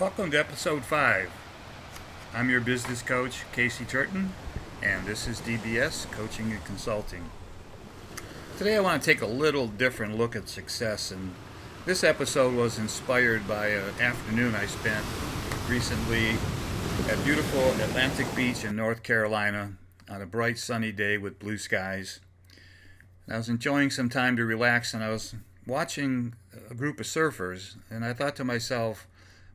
Welcome 0.00 0.30
to 0.30 0.38
episode 0.38 0.82
5. 0.82 1.30
I'm 2.32 2.48
your 2.48 2.62
business 2.62 3.02
coach, 3.02 3.44
Casey 3.52 3.84
Turton, 3.84 4.32
and 4.82 5.04
this 5.04 5.28
is 5.28 5.42
DBS 5.42 6.10
Coaching 6.10 6.52
and 6.52 6.64
Consulting. 6.64 7.28
Today 8.56 8.78
I 8.78 8.80
want 8.80 9.02
to 9.02 9.12
take 9.12 9.20
a 9.20 9.26
little 9.26 9.66
different 9.66 10.16
look 10.16 10.34
at 10.34 10.48
success, 10.48 11.10
and 11.10 11.34
this 11.84 12.02
episode 12.02 12.54
was 12.54 12.78
inspired 12.78 13.46
by 13.46 13.66
an 13.66 14.00
afternoon 14.00 14.54
I 14.54 14.64
spent 14.64 15.04
recently 15.68 16.30
at 17.10 17.22
beautiful 17.22 17.60
Atlantic 17.82 18.34
Beach 18.34 18.64
in 18.64 18.76
North 18.76 19.02
Carolina 19.02 19.74
on 20.08 20.22
a 20.22 20.26
bright 20.26 20.58
sunny 20.58 20.92
day 20.92 21.18
with 21.18 21.38
blue 21.38 21.58
skies. 21.58 22.20
I 23.28 23.36
was 23.36 23.50
enjoying 23.50 23.90
some 23.90 24.08
time 24.08 24.34
to 24.38 24.46
relax, 24.46 24.94
and 24.94 25.04
I 25.04 25.10
was 25.10 25.34
watching 25.66 26.36
a 26.70 26.74
group 26.74 27.00
of 27.00 27.06
surfers, 27.06 27.76
and 27.90 28.02
I 28.02 28.14
thought 28.14 28.34
to 28.36 28.44
myself, 28.44 29.06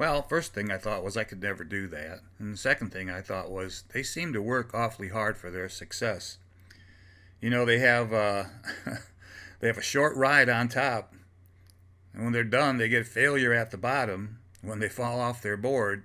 well, 0.00 0.22
first 0.22 0.54
thing 0.54 0.70
I 0.70 0.78
thought 0.78 1.04
was 1.04 1.18
I 1.18 1.24
could 1.24 1.42
never 1.42 1.62
do 1.62 1.86
that. 1.88 2.20
And 2.38 2.54
the 2.54 2.58
second 2.58 2.90
thing 2.90 3.10
I 3.10 3.20
thought 3.20 3.50
was 3.50 3.84
they 3.92 4.02
seem 4.02 4.32
to 4.32 4.40
work 4.40 4.72
awfully 4.72 5.10
hard 5.10 5.36
for 5.36 5.50
their 5.50 5.68
success. 5.68 6.38
You 7.38 7.50
know, 7.50 7.66
they 7.66 7.80
have 7.80 8.10
uh, 8.10 8.44
they 9.60 9.66
have 9.66 9.76
a 9.76 9.82
short 9.82 10.16
ride 10.16 10.48
on 10.48 10.68
top. 10.68 11.12
And 12.14 12.24
when 12.24 12.32
they're 12.32 12.44
done, 12.44 12.78
they 12.78 12.88
get 12.88 13.06
failure 13.06 13.52
at 13.52 13.72
the 13.72 13.76
bottom 13.76 14.38
when 14.62 14.78
they 14.78 14.88
fall 14.88 15.20
off 15.20 15.42
their 15.42 15.58
board, 15.58 16.04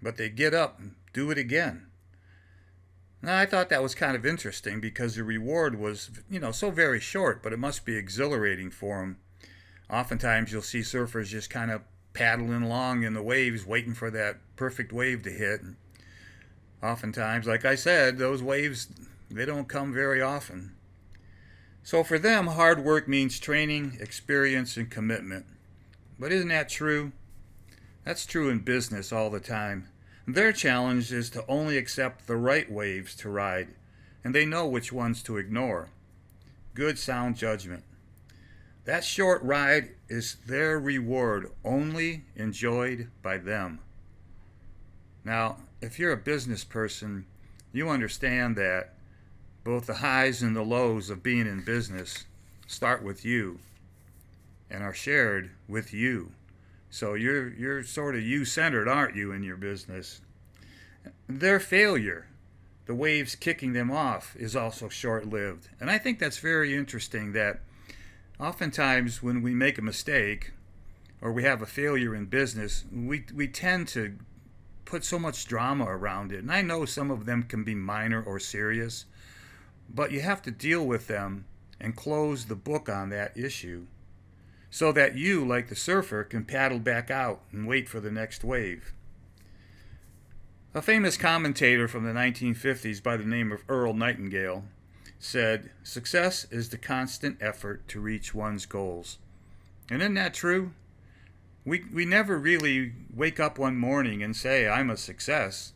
but 0.00 0.18
they 0.18 0.28
get 0.28 0.54
up 0.54 0.78
and 0.78 0.94
do 1.12 1.32
it 1.32 1.36
again. 1.36 1.88
Now, 3.22 3.38
I 3.38 3.46
thought 3.46 3.70
that 3.70 3.82
was 3.82 3.96
kind 3.96 4.14
of 4.14 4.24
interesting 4.24 4.80
because 4.80 5.16
the 5.16 5.24
reward 5.24 5.80
was, 5.80 6.10
you 6.30 6.38
know, 6.38 6.52
so 6.52 6.70
very 6.70 7.00
short, 7.00 7.42
but 7.42 7.52
it 7.52 7.58
must 7.58 7.84
be 7.84 7.96
exhilarating 7.96 8.70
for 8.70 9.00
them. 9.00 9.16
Oftentimes, 9.90 10.52
you'll 10.52 10.62
see 10.62 10.80
surfers 10.80 11.26
just 11.26 11.50
kind 11.50 11.72
of 11.72 11.82
paddling 12.16 12.62
along 12.62 13.02
in 13.02 13.12
the 13.12 13.22
waves, 13.22 13.66
waiting 13.66 13.92
for 13.92 14.10
that 14.10 14.38
perfect 14.56 14.90
wave 14.90 15.22
to 15.22 15.30
hit. 15.30 15.60
And 15.60 15.76
oftentimes, 16.82 17.46
like 17.46 17.66
I 17.66 17.74
said, 17.74 18.16
those 18.16 18.42
waves 18.42 18.88
they 19.30 19.44
don't 19.44 19.68
come 19.68 19.92
very 19.92 20.22
often. 20.22 20.74
So 21.82 22.02
for 22.02 22.18
them, 22.18 22.46
hard 22.46 22.82
work 22.82 23.06
means 23.06 23.38
training, 23.38 23.98
experience, 24.00 24.78
and 24.78 24.90
commitment. 24.90 25.44
But 26.18 26.32
isn't 26.32 26.48
that 26.48 26.70
true? 26.70 27.12
That's 28.04 28.24
true 28.24 28.48
in 28.48 28.60
business 28.60 29.12
all 29.12 29.28
the 29.28 29.38
time. 29.38 29.88
Their 30.26 30.52
challenge 30.52 31.12
is 31.12 31.28
to 31.30 31.44
only 31.46 31.76
accept 31.76 32.26
the 32.26 32.36
right 32.36 32.70
waves 32.70 33.14
to 33.16 33.28
ride, 33.28 33.68
and 34.24 34.34
they 34.34 34.46
know 34.46 34.66
which 34.66 34.90
ones 34.90 35.22
to 35.24 35.36
ignore. 35.36 35.90
Good 36.74 36.98
sound 36.98 37.36
judgment. 37.36 37.84
That 38.86 39.04
short 39.04 39.42
ride 39.42 39.90
is 40.08 40.36
their 40.46 40.78
reward, 40.78 41.50
only 41.64 42.22
enjoyed 42.36 43.10
by 43.20 43.38
them. 43.38 43.80
Now, 45.24 45.56
if 45.82 45.98
you're 45.98 46.12
a 46.12 46.16
business 46.16 46.62
person, 46.62 47.26
you 47.72 47.88
understand 47.88 48.54
that 48.56 48.94
both 49.64 49.86
the 49.86 49.94
highs 49.94 50.40
and 50.40 50.54
the 50.54 50.62
lows 50.62 51.10
of 51.10 51.24
being 51.24 51.48
in 51.48 51.64
business 51.64 52.26
start 52.68 53.02
with 53.02 53.24
you 53.24 53.58
and 54.70 54.84
are 54.84 54.94
shared 54.94 55.50
with 55.68 55.92
you. 55.92 56.30
So 56.88 57.14
you're 57.14 57.48
you're 57.48 57.82
sort 57.82 58.14
of 58.14 58.22
you 58.22 58.44
centered, 58.44 58.86
aren't 58.86 59.16
you, 59.16 59.32
in 59.32 59.42
your 59.42 59.56
business? 59.56 60.20
Their 61.28 61.58
failure, 61.58 62.28
the 62.86 62.94
waves 62.94 63.34
kicking 63.34 63.72
them 63.72 63.90
off, 63.90 64.36
is 64.36 64.54
also 64.54 64.88
short 64.88 65.28
lived. 65.28 65.68
And 65.80 65.90
I 65.90 65.98
think 65.98 66.20
that's 66.20 66.38
very 66.38 66.76
interesting 66.76 67.32
that 67.32 67.60
oftentimes 68.38 69.22
when 69.22 69.42
we 69.42 69.54
make 69.54 69.78
a 69.78 69.82
mistake 69.82 70.52
or 71.20 71.32
we 71.32 71.44
have 71.44 71.62
a 71.62 71.66
failure 71.66 72.14
in 72.14 72.26
business, 72.26 72.84
we, 72.92 73.24
we 73.34 73.48
tend 73.48 73.88
to 73.88 74.16
put 74.84 75.04
so 75.04 75.18
much 75.18 75.46
drama 75.46 75.84
around 75.84 76.32
it. 76.32 76.40
And 76.40 76.52
I 76.52 76.62
know 76.62 76.84
some 76.84 77.10
of 77.10 77.26
them 77.26 77.42
can 77.42 77.64
be 77.64 77.74
minor 77.74 78.22
or 78.22 78.38
serious, 78.38 79.06
but 79.92 80.12
you 80.12 80.20
have 80.20 80.42
to 80.42 80.50
deal 80.50 80.86
with 80.86 81.08
them 81.08 81.46
and 81.80 81.96
close 81.96 82.46
the 82.46 82.54
book 82.54 82.88
on 82.88 83.10
that 83.10 83.36
issue 83.36 83.86
so 84.70 84.92
that 84.92 85.16
you, 85.16 85.46
like 85.46 85.68
the 85.68 85.76
surfer, 85.76 86.24
can 86.24 86.44
paddle 86.44 86.78
back 86.78 87.10
out 87.10 87.40
and 87.52 87.66
wait 87.66 87.88
for 87.88 88.00
the 88.00 88.10
next 88.10 88.44
wave. 88.44 88.92
A 90.74 90.82
famous 90.82 91.16
commentator 91.16 91.88
from 91.88 92.04
the 92.04 92.12
1950s 92.12 93.02
by 93.02 93.16
the 93.16 93.24
name 93.24 93.50
of 93.50 93.64
Earl 93.68 93.94
Nightingale 93.94 94.64
said, 95.18 95.70
Success 95.82 96.46
is 96.50 96.68
the 96.68 96.78
constant 96.78 97.38
effort 97.40 97.86
to 97.88 98.00
reach 98.00 98.34
one's 98.34 98.66
goals. 98.66 99.18
And 99.90 100.02
isn't 100.02 100.14
that 100.14 100.34
true? 100.34 100.72
We, 101.64 101.84
we 101.92 102.04
never 102.04 102.38
really 102.38 102.92
wake 103.12 103.40
up 103.40 103.58
one 103.58 103.76
morning 103.76 104.22
and 104.22 104.36
say, 104.36 104.68
I'm 104.68 104.90
a 104.90 104.96
success. 104.96 105.72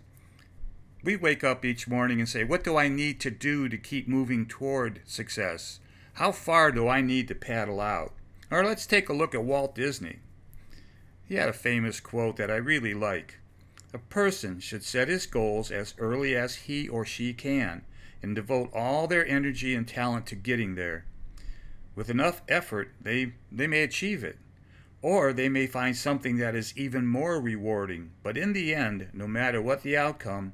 We 1.03 1.17
wake 1.17 1.43
up 1.43 1.65
each 1.65 1.89
morning 1.89 2.21
and 2.21 2.29
say, 2.29 2.45
What 2.45 2.63
do 2.63 2.77
I 2.77 2.89
need 2.89 3.21
to 3.21 3.31
do 3.31 3.69
to 3.69 3.79
keep 3.79 4.07
moving 4.07 4.47
toward 4.47 5.01
success? 5.07 5.81
How 6.15 6.33
far 6.33 6.71
do 6.71 6.87
I 6.89 7.01
need 7.01 7.29
to 7.29 7.35
paddle 7.35 7.81
out? 7.81 8.13
Or 8.51 8.65
let's 8.65 8.87
take 8.87 9.09
a 9.09 9.15
look 9.15 9.35
at 9.35 9.45
Walt 9.45 9.75
Disney. 9.75 10.19
He 11.25 11.37
had 11.37 11.49
a 11.49 11.55
famous 11.55 12.01
quote 12.01 12.37
that 12.37 12.51
I 12.51 12.57
really 12.57 12.95
like. 12.95 13.39
A 13.95 13.99
person 13.99 14.61
should 14.61 14.85
set 14.85 15.09
his 15.09 15.27
goals 15.27 15.71
as 15.71 15.95
early 15.99 16.37
as 16.37 16.55
he 16.55 16.89
or 16.89 17.05
she 17.05 17.33
can 17.33 17.83
and 18.23 18.35
devote 18.35 18.71
all 18.75 19.07
their 19.07 19.27
energy 19.27 19.75
and 19.75 19.87
talent 19.87 20.27
to 20.27 20.35
getting 20.35 20.75
there. 20.75 21.05
With 21.95 22.11
enough 22.11 22.43
effort, 22.49 22.93
they, 23.01 23.35
they 23.51 23.67
may 23.67 23.83
achieve 23.83 24.23
it. 24.25 24.39
Or 25.03 25.33
they 25.33 25.49
may 25.49 25.67
find 25.67 25.97
something 25.97 26.37
that 26.37 26.55
is 26.55 26.77
even 26.77 27.07
more 27.07 27.41
rewarding. 27.41 28.11
But 28.23 28.37
in 28.37 28.53
the 28.53 28.75
end, 28.75 29.09
no 29.13 29.27
matter 29.27 29.63
what 29.63 29.83
the 29.83 29.97
outcome, 29.97 30.53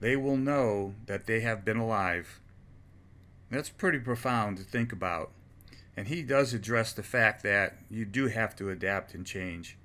they 0.00 0.16
will 0.16 0.36
know 0.36 0.94
that 1.06 1.26
they 1.26 1.40
have 1.40 1.64
been 1.64 1.76
alive. 1.76 2.40
That's 3.50 3.68
pretty 3.68 3.98
profound 3.98 4.56
to 4.56 4.62
think 4.62 4.92
about. 4.92 5.30
And 5.96 6.08
he 6.08 6.22
does 6.22 6.54
address 6.54 6.92
the 6.92 7.02
fact 7.02 7.42
that 7.42 7.76
you 7.90 8.04
do 8.04 8.28
have 8.28 8.56
to 8.56 8.70
adapt 8.70 9.14
and 9.14 9.26
change. 9.26 9.76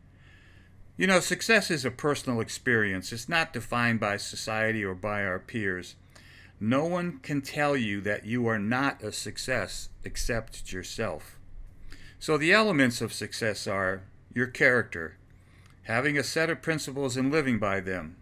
You 0.95 1.05
know, 1.05 1.19
success 1.19 1.69
is 1.69 1.85
a 1.85 1.91
personal 1.91 2.39
experience. 2.39 3.11
It's 3.11 3.29
not 3.29 3.53
defined 3.53 3.99
by 3.99 4.17
society 4.17 4.83
or 4.83 4.95
by 4.95 5.23
our 5.23 5.37
peers. 5.37 5.95
No 6.59 6.85
one 6.85 7.19
can 7.19 7.41
tell 7.41 7.77
you 7.77 8.01
that 8.01 8.25
you 8.25 8.47
are 8.47 8.57
not 8.57 9.03
a 9.03 9.11
success 9.11 9.89
except 10.03 10.71
yourself. 10.73 11.37
So, 12.19 12.37
the 12.37 12.51
elements 12.51 12.99
of 12.99 13.13
success 13.13 13.67
are 13.67 14.01
your 14.33 14.47
character, 14.47 15.17
having 15.83 16.17
a 16.17 16.23
set 16.23 16.49
of 16.49 16.63
principles 16.63 17.15
and 17.15 17.31
living 17.31 17.59
by 17.59 17.79
them, 17.79 18.17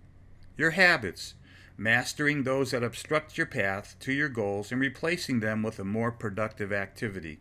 your 0.57 0.72
habits, 0.72 1.35
mastering 1.78 2.44
those 2.44 2.72
that 2.72 2.84
obstruct 2.84 3.38
your 3.38 3.47
path 3.47 3.95
to 4.01 4.12
your 4.12 4.29
goals 4.29 4.72
and 4.72 4.81
replacing 4.81 5.40
them 5.40 5.63
with 5.63 5.79
a 5.79 5.85
more 5.85 6.12
productive 6.12 6.74
activity, 6.74 7.40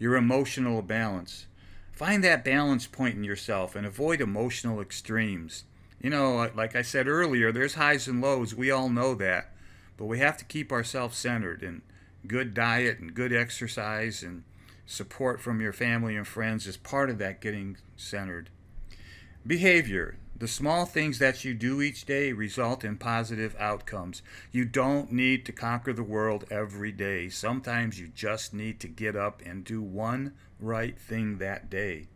your 0.00 0.16
emotional 0.16 0.82
balance. 0.82 1.46
Find 1.92 2.22
that 2.24 2.44
balance 2.44 2.86
point 2.86 3.16
in 3.16 3.24
yourself 3.24 3.74
and 3.74 3.86
avoid 3.86 4.20
emotional 4.20 4.80
extremes. 4.80 5.64
You 6.00 6.10
know, 6.10 6.50
like 6.54 6.76
I 6.76 6.82
said 6.82 7.08
earlier, 7.08 7.50
there's 7.50 7.74
highs 7.74 8.06
and 8.06 8.20
lows. 8.20 8.54
We 8.54 8.70
all 8.70 8.88
know 8.88 9.14
that. 9.16 9.52
But 9.98 10.06
we 10.06 10.20
have 10.20 10.38
to 10.38 10.46
keep 10.46 10.72
ourselves 10.72 11.18
centered 11.18 11.62
and 11.62 11.82
good 12.26 12.54
diet 12.54 13.00
and 13.00 13.12
good 13.12 13.32
exercise 13.32 14.22
and 14.22 14.44
support 14.86 15.40
from 15.40 15.60
your 15.60 15.72
family 15.74 16.16
and 16.16 16.26
friends 16.26 16.66
is 16.66 16.78
part 16.78 17.10
of 17.10 17.18
that 17.18 17.42
getting 17.42 17.76
centered. 17.96 18.48
Behavior. 19.46 20.16
The 20.36 20.46
small 20.46 20.86
things 20.86 21.18
that 21.18 21.44
you 21.44 21.52
do 21.52 21.82
each 21.82 22.06
day 22.06 22.30
result 22.30 22.84
in 22.84 22.96
positive 22.96 23.56
outcomes. 23.58 24.22
You 24.52 24.64
don't 24.64 25.10
need 25.10 25.44
to 25.46 25.52
conquer 25.52 25.92
the 25.92 26.04
world 26.04 26.44
every 26.48 26.92
day. 26.92 27.28
Sometimes 27.28 27.98
you 27.98 28.06
just 28.06 28.54
need 28.54 28.78
to 28.80 28.88
get 28.88 29.16
up 29.16 29.42
and 29.44 29.64
do 29.64 29.82
one 29.82 30.34
right 30.60 30.96
thing 30.96 31.38
that 31.38 31.68
day. 31.68 32.06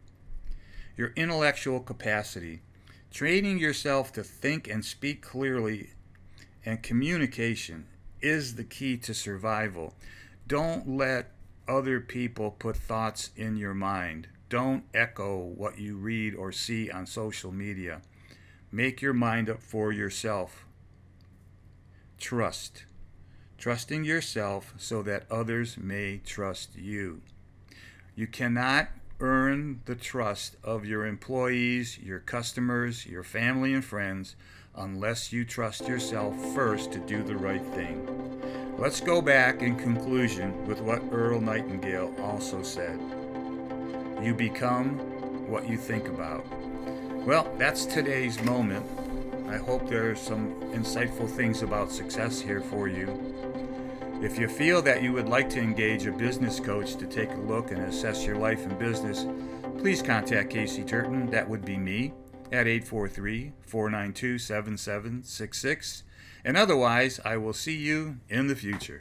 Your 0.96 1.12
intellectual 1.17 1.81
capacity. 1.81 2.62
Training 3.11 3.58
yourself 3.58 4.12
to 4.12 4.23
think 4.23 4.69
and 4.69 4.85
speak 4.85 5.20
clearly 5.20 5.90
and 6.64 6.82
communication 6.82 7.87
is 8.20 8.55
the 8.55 8.64
key 8.64 8.97
to 8.97 9.14
survival. 9.14 9.94
Don't 10.47 10.88
let 10.88 11.32
other 11.69 12.00
people 12.00 12.50
put 12.53 12.76
thoughts 12.76 13.31
in 13.37 13.56
your 13.56 13.75
mind. 13.75 14.29
Don't 14.49 14.85
echo 14.93 15.38
what 15.38 15.79
you 15.79 15.97
read 15.97 16.35
or 16.35 16.53
see 16.53 16.91
on 16.91 17.06
social 17.06 17.50
media. 17.50 18.03
Make 18.70 19.03
your 19.03 19.12
mind 19.12 19.49
up 19.49 19.62
for 19.62 19.93
yourself. 19.93 20.64
Trust. 22.19 22.85
Trusting 23.59 24.05
yourself 24.05 24.75
so 24.76 25.03
that 25.03 25.31
others 25.31 25.76
may 25.79 26.19
trust 26.19 26.76
you. 26.76 27.23
You 28.14 28.26
cannot 28.26 28.88
earn 29.20 29.81
the 29.85 29.94
trust 29.94 30.56
of 30.64 30.85
your 30.85 31.06
employees, 31.06 31.99
your 31.99 32.19
customers, 32.19 33.06
your 33.06 33.23
family, 33.23 33.73
and 33.73 33.85
friends 33.85 34.37
unless 34.77 35.33
you 35.33 35.45
trust 35.45 35.87
yourself 35.87 36.35
first 36.55 36.93
to 36.93 36.99
do 37.01 37.23
the 37.23 37.37
right 37.37 37.65
thing. 37.75 38.07
Let's 38.79 39.01
go 39.01 39.21
back 39.21 39.63
in 39.63 39.77
conclusion 39.77 40.67
with 40.67 40.81
what 40.81 41.03
Earl 41.13 41.41
Nightingale 41.41 42.15
also 42.21 42.63
said 42.63 42.99
You 44.23 44.35
become 44.35 44.99
what 45.49 45.69
you 45.69 45.77
think 45.77 46.09
about. 46.09 46.45
Well, 47.27 47.55
that's 47.59 47.85
today's 47.85 48.43
moment. 48.43 48.87
I 49.49 49.59
hope 49.59 49.89
there 49.89 50.11
are 50.11 50.17
some 50.17 50.55
insightful 50.73 51.29
things 51.29 51.63
about 51.63 51.93
success 51.93 52.41
here 52.41 52.63
for 52.63 52.89
you. 52.89 53.09
If 54.23 54.39
you 54.39 54.49
feel 54.49 54.81
that 54.83 55.03
you 55.03 55.13
would 55.13 55.29
like 55.29 55.51
to 55.51 55.61
engage 55.61 56.07
a 56.07 56.13
business 56.13 56.59
coach 56.61 56.97
to 56.97 57.07
take 57.07 57.31
a 57.31 57.41
look 57.41 57.73
and 57.73 57.83
assess 57.83 58.25
your 58.25 58.37
life 58.37 58.65
and 58.65 58.79
business, 58.79 59.27
please 59.79 60.01
contact 60.01 60.51
Casey 60.51 60.85
Turton. 60.85 61.29
That 61.31 61.49
would 61.49 61.65
be 61.65 61.77
me 61.77 62.15
at 62.52 62.69
843 62.69 63.52
492 63.62 64.38
7766. 64.38 66.02
And 66.44 66.56
otherwise, 66.56 67.19
I 67.25 67.38
will 67.38 67.54
see 67.54 67.76
you 67.76 68.19
in 68.28 68.49
the 68.49 68.56
future. 68.56 69.00